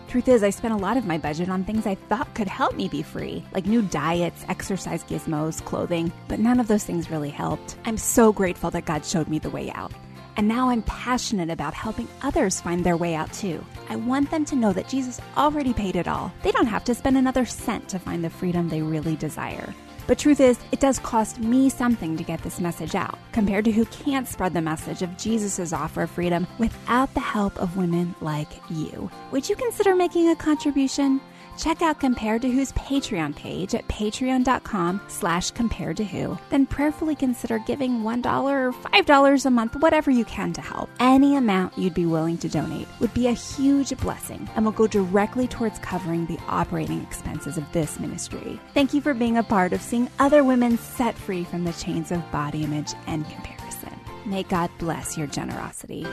[0.07, 2.77] Truth is, I spent a lot of my budget on things I thought could help
[2.77, 7.29] me be free, like new diets, exercise gizmos, clothing, but none of those things really
[7.29, 7.75] helped.
[7.83, 9.91] I'm so grateful that God showed me the way out.
[10.37, 13.65] And now I'm passionate about helping others find their way out too.
[13.89, 16.31] I want them to know that Jesus already paid it all.
[16.41, 19.73] They don't have to spend another cent to find the freedom they really desire.
[20.07, 23.71] But truth is, it does cost me something to get this message out, compared to
[23.71, 28.13] who can't spread the message of Jesus' offer of freedom without the help of women
[28.21, 29.09] like you.
[29.31, 31.19] Would you consider making a contribution?
[31.57, 36.37] Check out Compared to Who's Patreon page at patreon.com slash compared to who.
[36.49, 40.89] Then prayerfully consider giving $1 or $5 a month, whatever you can to help.
[40.99, 44.87] Any amount you'd be willing to donate would be a huge blessing and will go
[44.87, 48.59] directly towards covering the operating expenses of this ministry.
[48.73, 52.11] Thank you for being a part of seeing other women set free from the chains
[52.11, 53.99] of body image and comparison.
[54.25, 56.05] May God bless your generosity.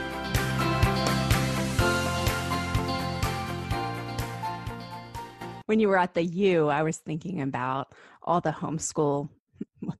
[5.65, 9.29] When you were at the U, I was thinking about all the homeschool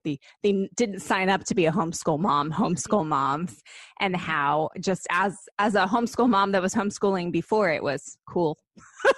[0.03, 2.63] the they didn't sign up to be a homeschool mom mm-hmm.
[2.63, 3.61] homeschool moms
[3.99, 8.57] and how just as as a homeschool mom that was homeschooling before it was cool.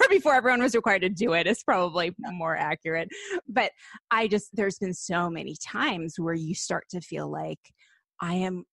[0.00, 3.08] Or before everyone was required to do it is probably more accurate.
[3.48, 3.72] But
[4.10, 7.58] i just there's been so many times where you start to feel like
[8.20, 8.64] I am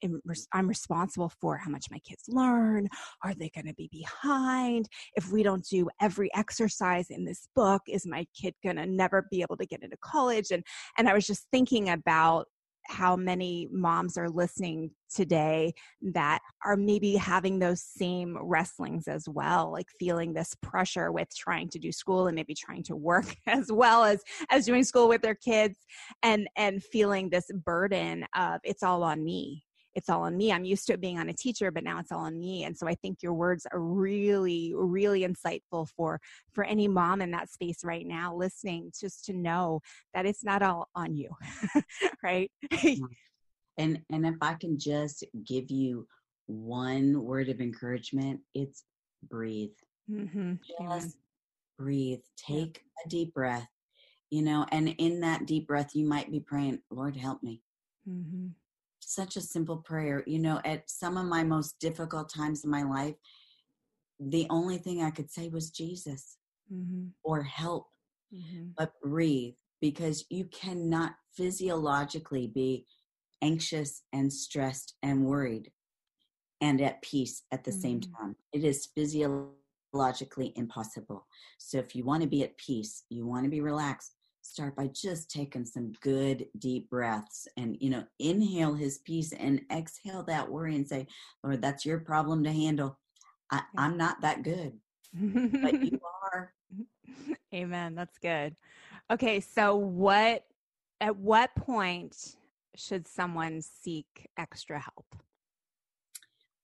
[0.54, 2.88] I'm responsible for how much my kids learn.
[3.24, 4.88] Are they going to be behind?
[5.16, 9.28] If we don't do every exercise in this book, is my kid going to never
[9.30, 10.52] be able to get into college?
[10.52, 10.64] And
[10.98, 12.48] and I was just thinking about
[12.88, 19.72] how many moms are listening today that are maybe having those same wrestlings as well
[19.72, 23.72] like feeling this pressure with trying to do school and maybe trying to work as
[23.72, 25.78] well as as doing school with their kids
[26.24, 29.64] and and feeling this burden of it's all on me
[29.96, 30.52] it's all on me.
[30.52, 32.66] I'm used to it being on a teacher, but now it's all on me.
[32.66, 36.20] And so I think your words are really, really insightful for
[36.54, 39.80] for any mom in that space right now listening, just to know
[40.14, 41.30] that it's not all on you,
[42.24, 42.52] right?
[43.78, 46.06] and and if I can just give you
[46.48, 48.84] one word of encouragement, it's
[49.30, 49.72] breathe.
[50.12, 50.56] Mm-hmm.
[50.68, 51.14] Just Amen.
[51.80, 52.22] breathe.
[52.38, 53.68] Take a deep breath.
[54.30, 57.62] You know, and in that deep breath, you might be praying, Lord, help me.
[58.10, 58.48] Mm-hmm
[59.06, 60.24] such a simple prayer.
[60.26, 63.16] You know, at some of my most difficult times in my life,
[64.20, 66.38] the only thing I could say was Jesus
[66.72, 67.08] mm-hmm.
[67.24, 67.88] or help,
[68.34, 68.68] mm-hmm.
[68.78, 72.86] but breathe because you cannot physiologically be
[73.42, 75.72] anxious and stressed and worried
[76.62, 77.82] and at peace at the mm-hmm.
[77.82, 78.36] same time.
[78.54, 81.28] It is physiologically impossible.
[81.58, 84.16] So if you want to be at peace, you want to be relaxed,
[84.46, 89.62] start by just taking some good deep breaths and you know inhale his peace and
[89.72, 91.08] exhale that worry and say
[91.44, 93.00] lord that's your problem to handle.
[93.52, 94.74] I, i'm not that good.
[95.14, 96.00] But you
[96.34, 96.54] are.
[97.54, 98.56] Amen that's good.
[99.12, 100.46] Okay so what
[101.02, 102.36] at what point
[102.76, 105.06] should someone seek extra help?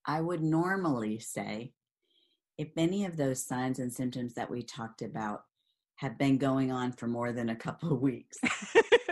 [0.06, 1.74] I would normally say
[2.58, 5.44] if any of those signs and symptoms that we talked about
[6.02, 8.40] have been going on for more than a couple of weeks.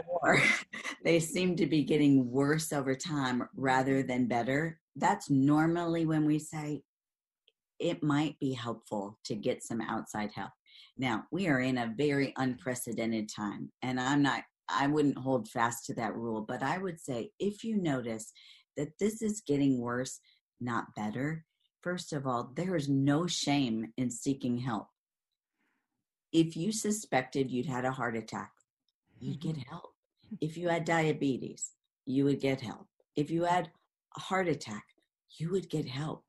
[0.06, 0.42] or
[1.04, 4.80] they seem to be getting worse over time rather than better.
[4.96, 6.82] That's normally when we say
[7.80, 10.50] it might be helpful to get some outside help.
[10.98, 15.86] Now, we are in a very unprecedented time, and I'm not, I wouldn't hold fast
[15.86, 18.34] to that rule, but I would say if you notice
[18.78, 20.20] that this is getting worse,
[20.60, 21.46] not better,
[21.82, 24.88] first of all, there is no shame in seeking help
[26.32, 28.52] if you suspected you'd had a heart attack,
[29.20, 29.70] you'd get mm-hmm.
[29.70, 29.94] help.
[30.42, 31.72] If you had diabetes,
[32.06, 32.88] you would get help.
[33.16, 33.70] If you had
[34.16, 34.84] a heart attack,
[35.38, 36.24] you would get help.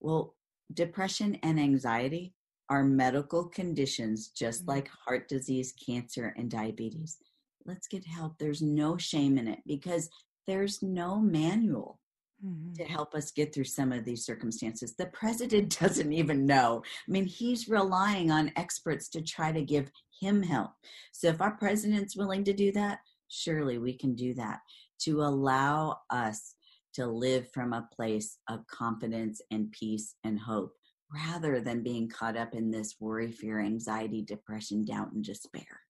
[0.00, 0.34] Well,
[0.72, 2.34] depression and anxiety
[2.68, 4.70] are medical conditions just mm-hmm.
[4.70, 7.18] like heart disease, cancer, and diabetes.
[7.64, 8.38] Let's get help.
[8.38, 10.08] There's no shame in it because
[10.46, 12.00] there's no manual
[12.44, 12.72] mm-hmm.
[12.74, 14.94] to help us get through some of these circumstances.
[14.96, 16.82] The president doesn't even know.
[16.84, 20.70] I mean, he's relying on experts to try to give him help.
[21.12, 24.60] So if our president's willing to do that, surely we can do that
[25.00, 26.54] to allow us
[26.94, 30.74] to live from a place of confidence and peace and hope
[31.12, 35.80] rather than being caught up in this worry, fear, anxiety, depression, doubt, and despair.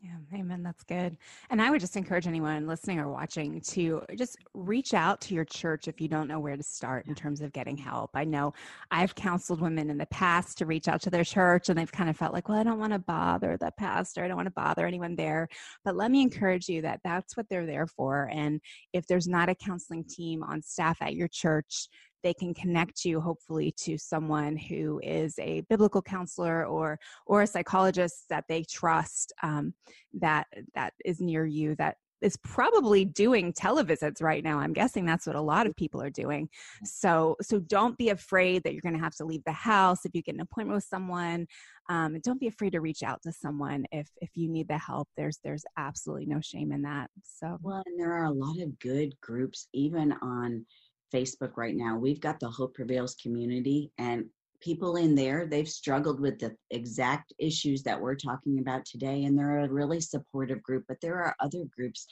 [0.00, 0.62] Yeah, amen.
[0.62, 1.16] That's good.
[1.50, 5.44] And I would just encourage anyone listening or watching to just reach out to your
[5.44, 8.10] church if you don't know where to start in terms of getting help.
[8.14, 8.54] I know
[8.92, 12.08] I've counseled women in the past to reach out to their church and they've kind
[12.08, 14.22] of felt like, well, I don't want to bother the pastor.
[14.22, 15.48] I don't want to bother anyone there.
[15.84, 18.30] But let me encourage you that that's what they're there for.
[18.32, 18.60] And
[18.92, 21.88] if there's not a counseling team on staff at your church,
[22.22, 27.46] they can connect you hopefully to someone who is a biblical counselor or or a
[27.46, 29.74] psychologist that they trust um,
[30.12, 34.58] that that is near you that is probably doing televisits right now.
[34.58, 36.48] I'm guessing that's what a lot of people are doing.
[36.84, 40.14] So so don't be afraid that you're going to have to leave the house if
[40.14, 41.46] you get an appointment with someone.
[41.88, 45.08] Um, don't be afraid to reach out to someone if if you need the help.
[45.16, 47.10] There's there's absolutely no shame in that.
[47.22, 50.66] So well and there are a lot of good groups even on
[51.12, 51.96] Facebook right now.
[51.96, 54.24] We've got the Hope Prevails community, and
[54.60, 59.38] people in there, they've struggled with the exact issues that we're talking about today, and
[59.38, 60.84] they're a really supportive group.
[60.88, 62.06] But there are other groups,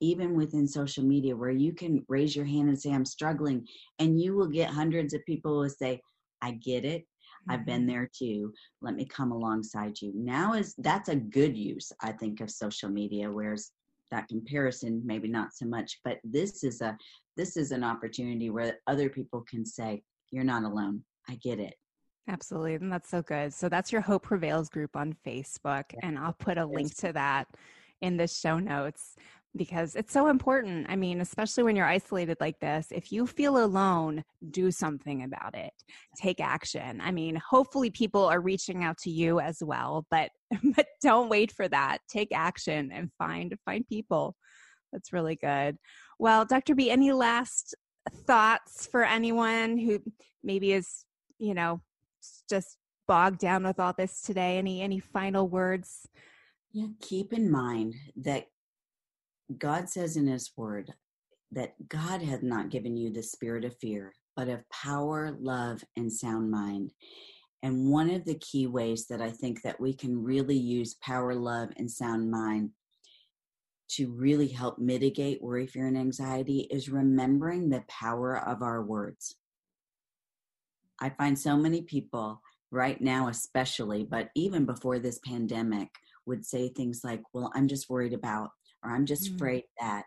[0.00, 3.66] even within social media, where you can raise your hand and say, I'm struggling,
[3.98, 6.00] and you will get hundreds of people who say,
[6.40, 7.04] I get it.
[7.48, 7.90] I've been mm-hmm.
[7.90, 8.52] there too.
[8.82, 10.12] Let me come alongside you.
[10.14, 13.30] Now is that's a good use, I think, of social media.
[13.30, 13.70] Whereas
[14.12, 16.96] that comparison maybe not so much but this is a
[17.36, 21.02] this is an opportunity where other people can say you're not alone.
[21.28, 21.74] I get it.
[22.28, 23.52] Absolutely and that's so good.
[23.52, 27.48] So that's your hope prevails group on facebook and i'll put a link to that
[28.00, 29.16] in the show notes
[29.56, 30.86] because it's so important.
[30.88, 35.54] I mean, especially when you're isolated like this, if you feel alone, do something about
[35.54, 35.72] it.
[36.16, 37.00] Take action.
[37.02, 40.30] I mean, hopefully people are reaching out to you as well, but
[40.76, 41.98] but don't wait for that.
[42.08, 44.36] Take action and find find people.
[44.92, 45.76] That's really good.
[46.18, 46.74] Well, Dr.
[46.74, 47.74] B, any last
[48.26, 50.00] thoughts for anyone who
[50.42, 51.04] maybe is,
[51.38, 51.80] you know,
[52.48, 52.76] just
[53.06, 54.56] bogged down with all this today?
[54.58, 56.08] Any any final words?
[56.72, 58.46] Yeah, keep in mind that
[59.58, 60.92] God says in his word
[61.52, 66.12] that God hath not given you the spirit of fear, but of power, love, and
[66.12, 66.92] sound mind.
[67.62, 71.34] And one of the key ways that I think that we can really use power,
[71.34, 72.70] love, and sound mind
[73.90, 79.36] to really help mitigate worry, fear, and anxiety is remembering the power of our words.
[81.00, 82.40] I find so many people
[82.70, 85.88] right now, especially, but even before this pandemic,
[86.26, 88.50] would say things like, Well, I'm just worried about,
[88.84, 89.36] or I'm just mm.
[89.36, 90.04] afraid that.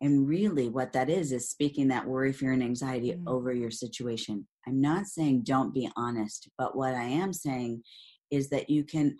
[0.00, 3.22] And really, what that is, is speaking that worry, fear, and anxiety mm.
[3.26, 4.46] over your situation.
[4.66, 7.82] I'm not saying don't be honest, but what I am saying
[8.30, 9.16] is that you can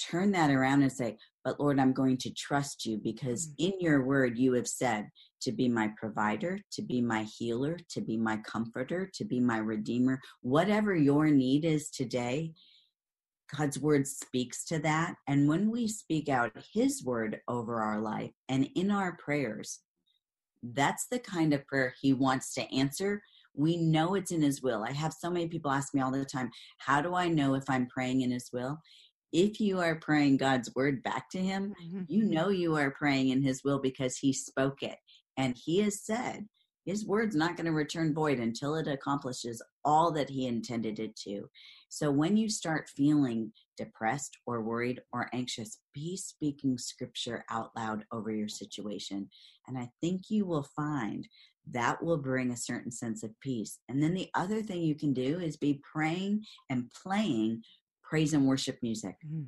[0.00, 3.54] turn that around and say, But Lord, I'm going to trust you because mm.
[3.58, 5.08] in your word you have said
[5.42, 9.58] to be my provider, to be my healer, to be my comforter, to be my
[9.58, 10.20] redeemer.
[10.40, 12.52] Whatever your need is today,
[13.56, 15.14] God's word speaks to that.
[15.28, 19.80] And when we speak out his word over our life and in our prayers,
[20.62, 23.22] that's the kind of prayer he wants to answer.
[23.54, 24.84] We know it's in his will.
[24.84, 27.64] I have so many people ask me all the time, How do I know if
[27.68, 28.78] I'm praying in his will?
[29.32, 32.02] If you are praying God's word back to him, mm-hmm.
[32.08, 34.96] you know you are praying in his will because he spoke it.
[35.36, 36.46] And he has said,
[36.84, 41.14] his word's not going to return void until it accomplishes all that he intended it
[41.16, 41.48] to.
[41.94, 48.06] So when you start feeling depressed or worried or anxious, be speaking scripture out loud
[48.10, 49.28] over your situation.
[49.68, 51.28] And I think you will find
[51.70, 53.78] that will bring a certain sense of peace.
[53.90, 57.60] And then the other thing you can do is be praying and playing
[58.02, 59.16] praise and worship music.
[59.26, 59.42] Mm-hmm.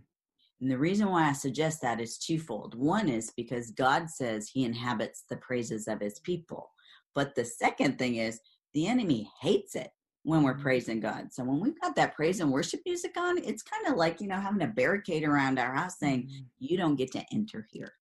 [0.60, 2.74] And the reason why I suggest that is twofold.
[2.74, 6.72] One is because God says he inhabits the praises of his people.
[7.14, 8.38] But the second thing is
[8.74, 9.88] the enemy hates it
[10.24, 11.32] when we're praising God.
[11.32, 14.26] So when we've got that praise and worship music on, it's kind of like, you
[14.26, 16.42] know, having a barricade around our house saying, mm-hmm.
[16.58, 17.92] you don't get to enter here.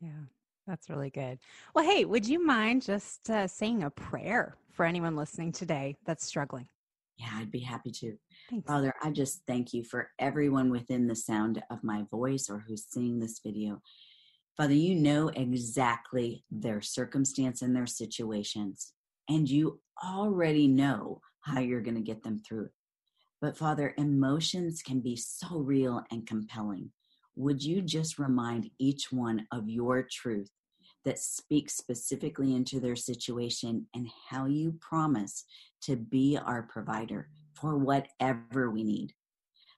[0.00, 0.24] Yeah,
[0.66, 1.38] that's really good.
[1.74, 6.26] Well, hey, would you mind just uh, saying a prayer for anyone listening today that's
[6.26, 6.68] struggling?
[7.18, 8.16] Yeah, I'd be happy to.
[8.48, 8.66] Thanks.
[8.66, 12.86] Father, I just thank you for everyone within the sound of my voice or who's
[12.88, 13.80] seeing this video.
[14.56, 18.92] Father, you know exactly their circumstance and their situations,
[19.28, 22.68] and you already know how you're going to get them through.
[23.40, 26.90] But Father, emotions can be so real and compelling.
[27.36, 30.50] Would you just remind each one of your truth
[31.04, 35.44] that speaks specifically into their situation and how you promise
[35.82, 39.14] to be our provider for whatever we need?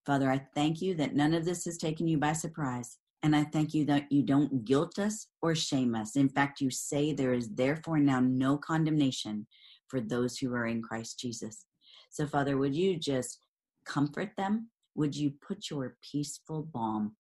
[0.05, 2.99] Father, I thank you that none of this has taken you by surprise.
[3.23, 6.17] And I thank you that you don't guilt us or shame us.
[6.17, 9.47] In fact, you say there is therefore now no condemnation
[9.93, 11.67] for those who are in Christ Jesus.
[12.11, 13.41] So, Father, would you just
[13.85, 14.71] comfort them?
[14.95, 17.15] Would you put your peaceful balm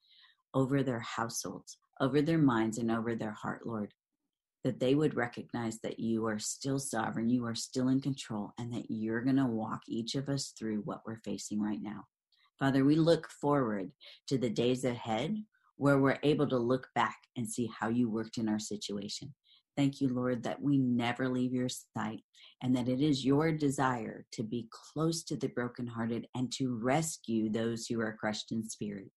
[0.54, 3.92] over their households, over their minds, and over their heart, Lord?
[4.64, 8.72] That they would recognize that you are still sovereign, you are still in control, and
[8.72, 12.06] that you're going to walk each of us through what we're facing right now.
[12.58, 13.92] Father, we look forward
[14.28, 15.36] to the days ahead
[15.76, 19.34] where we're able to look back and see how you worked in our situation.
[19.76, 22.20] Thank you, Lord, that we never leave your sight
[22.62, 27.50] and that it is your desire to be close to the brokenhearted and to rescue
[27.50, 29.10] those who are crushed in spirit.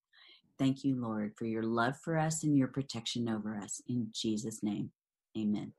[0.57, 3.81] Thank you, Lord, for your love for us and your protection over us.
[3.89, 4.91] In Jesus' name,
[5.37, 5.73] amen.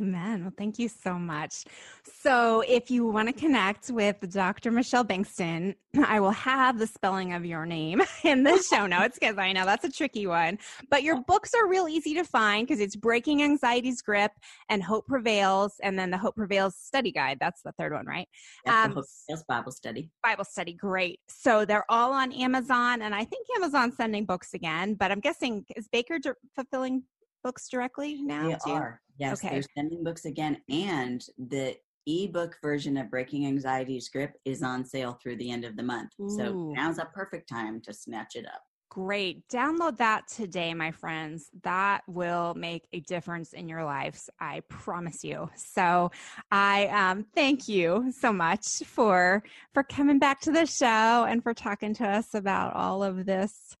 [0.00, 0.42] Amen.
[0.42, 1.64] Well, thank you so much.
[2.02, 4.72] So, if you want to connect with Dr.
[4.72, 9.38] Michelle Bengtson, I will have the spelling of your name in the show notes because
[9.38, 10.58] I know that's a tricky one.
[10.90, 14.32] But your books are real easy to find because it's Breaking Anxiety's Grip
[14.68, 17.38] and Hope Prevails, and then the Hope Prevails Study Guide.
[17.40, 18.26] That's the third one, right?
[18.64, 20.10] That's um, Hope Prevails Bible Study.
[20.24, 21.20] Bible Study, great.
[21.28, 25.64] So, they're all on Amazon, and I think Amazon's sending books again, but I'm guessing
[25.76, 26.18] is Baker
[26.56, 27.04] fulfilling
[27.46, 28.58] books directly now?
[28.64, 29.00] They are.
[29.18, 29.54] Yes, okay.
[29.54, 31.76] they're sending books again, and the
[32.06, 36.10] ebook version of Breaking Anxiety's Grip is on sale through the end of the month.
[36.20, 36.28] Ooh.
[36.28, 38.62] So now's a perfect time to snatch it up.
[38.88, 39.46] Great.
[39.48, 41.50] Download that today, my friends.
[41.62, 44.28] That will make a difference in your lives.
[44.40, 45.50] I promise you.
[45.54, 46.10] So
[46.50, 49.42] I um, thank you so much for
[49.74, 53.76] for coming back to the show and for talking to us about all of this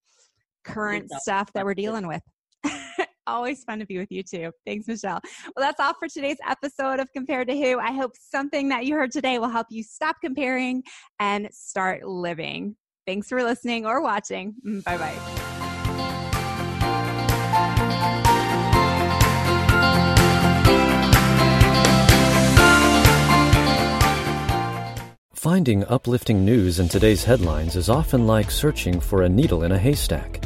[0.64, 2.22] current stuff that we're dealing with.
[3.26, 4.52] Always fun to be with you too.
[4.64, 5.20] Thanks, Michelle.
[5.44, 7.78] Well, that's all for today's episode of Compared to Who.
[7.78, 10.82] I hope something that you heard today will help you stop comparing
[11.18, 12.76] and start living.
[13.06, 14.54] Thanks for listening or watching.
[14.66, 15.42] Mm, bye bye.
[25.46, 29.78] Finding uplifting news in today's headlines is often like searching for a needle in a
[29.78, 30.44] haystack.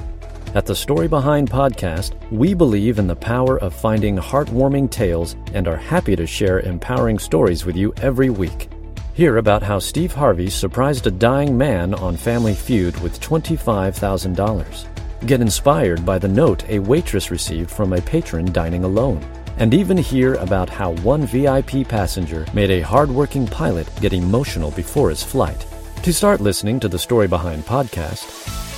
[0.52, 5.68] At the Story Behind podcast, we believe in the power of finding heartwarming tales and
[5.68, 8.68] are happy to share empowering stories with you every week.
[9.14, 14.86] Hear about how Steve Harvey surprised a dying man on Family Feud with $25,000.
[15.28, 19.24] Get inspired by the note a waitress received from a patron dining alone
[19.58, 25.10] and even hear about how one VIP passenger made a hardworking pilot get emotional before
[25.10, 25.64] his flight.
[26.04, 28.24] To start listening to the Story Behind podcast,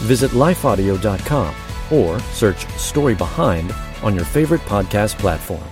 [0.00, 1.54] visit lifeaudio.com
[1.92, 5.71] or search Story Behind on your favorite podcast platform.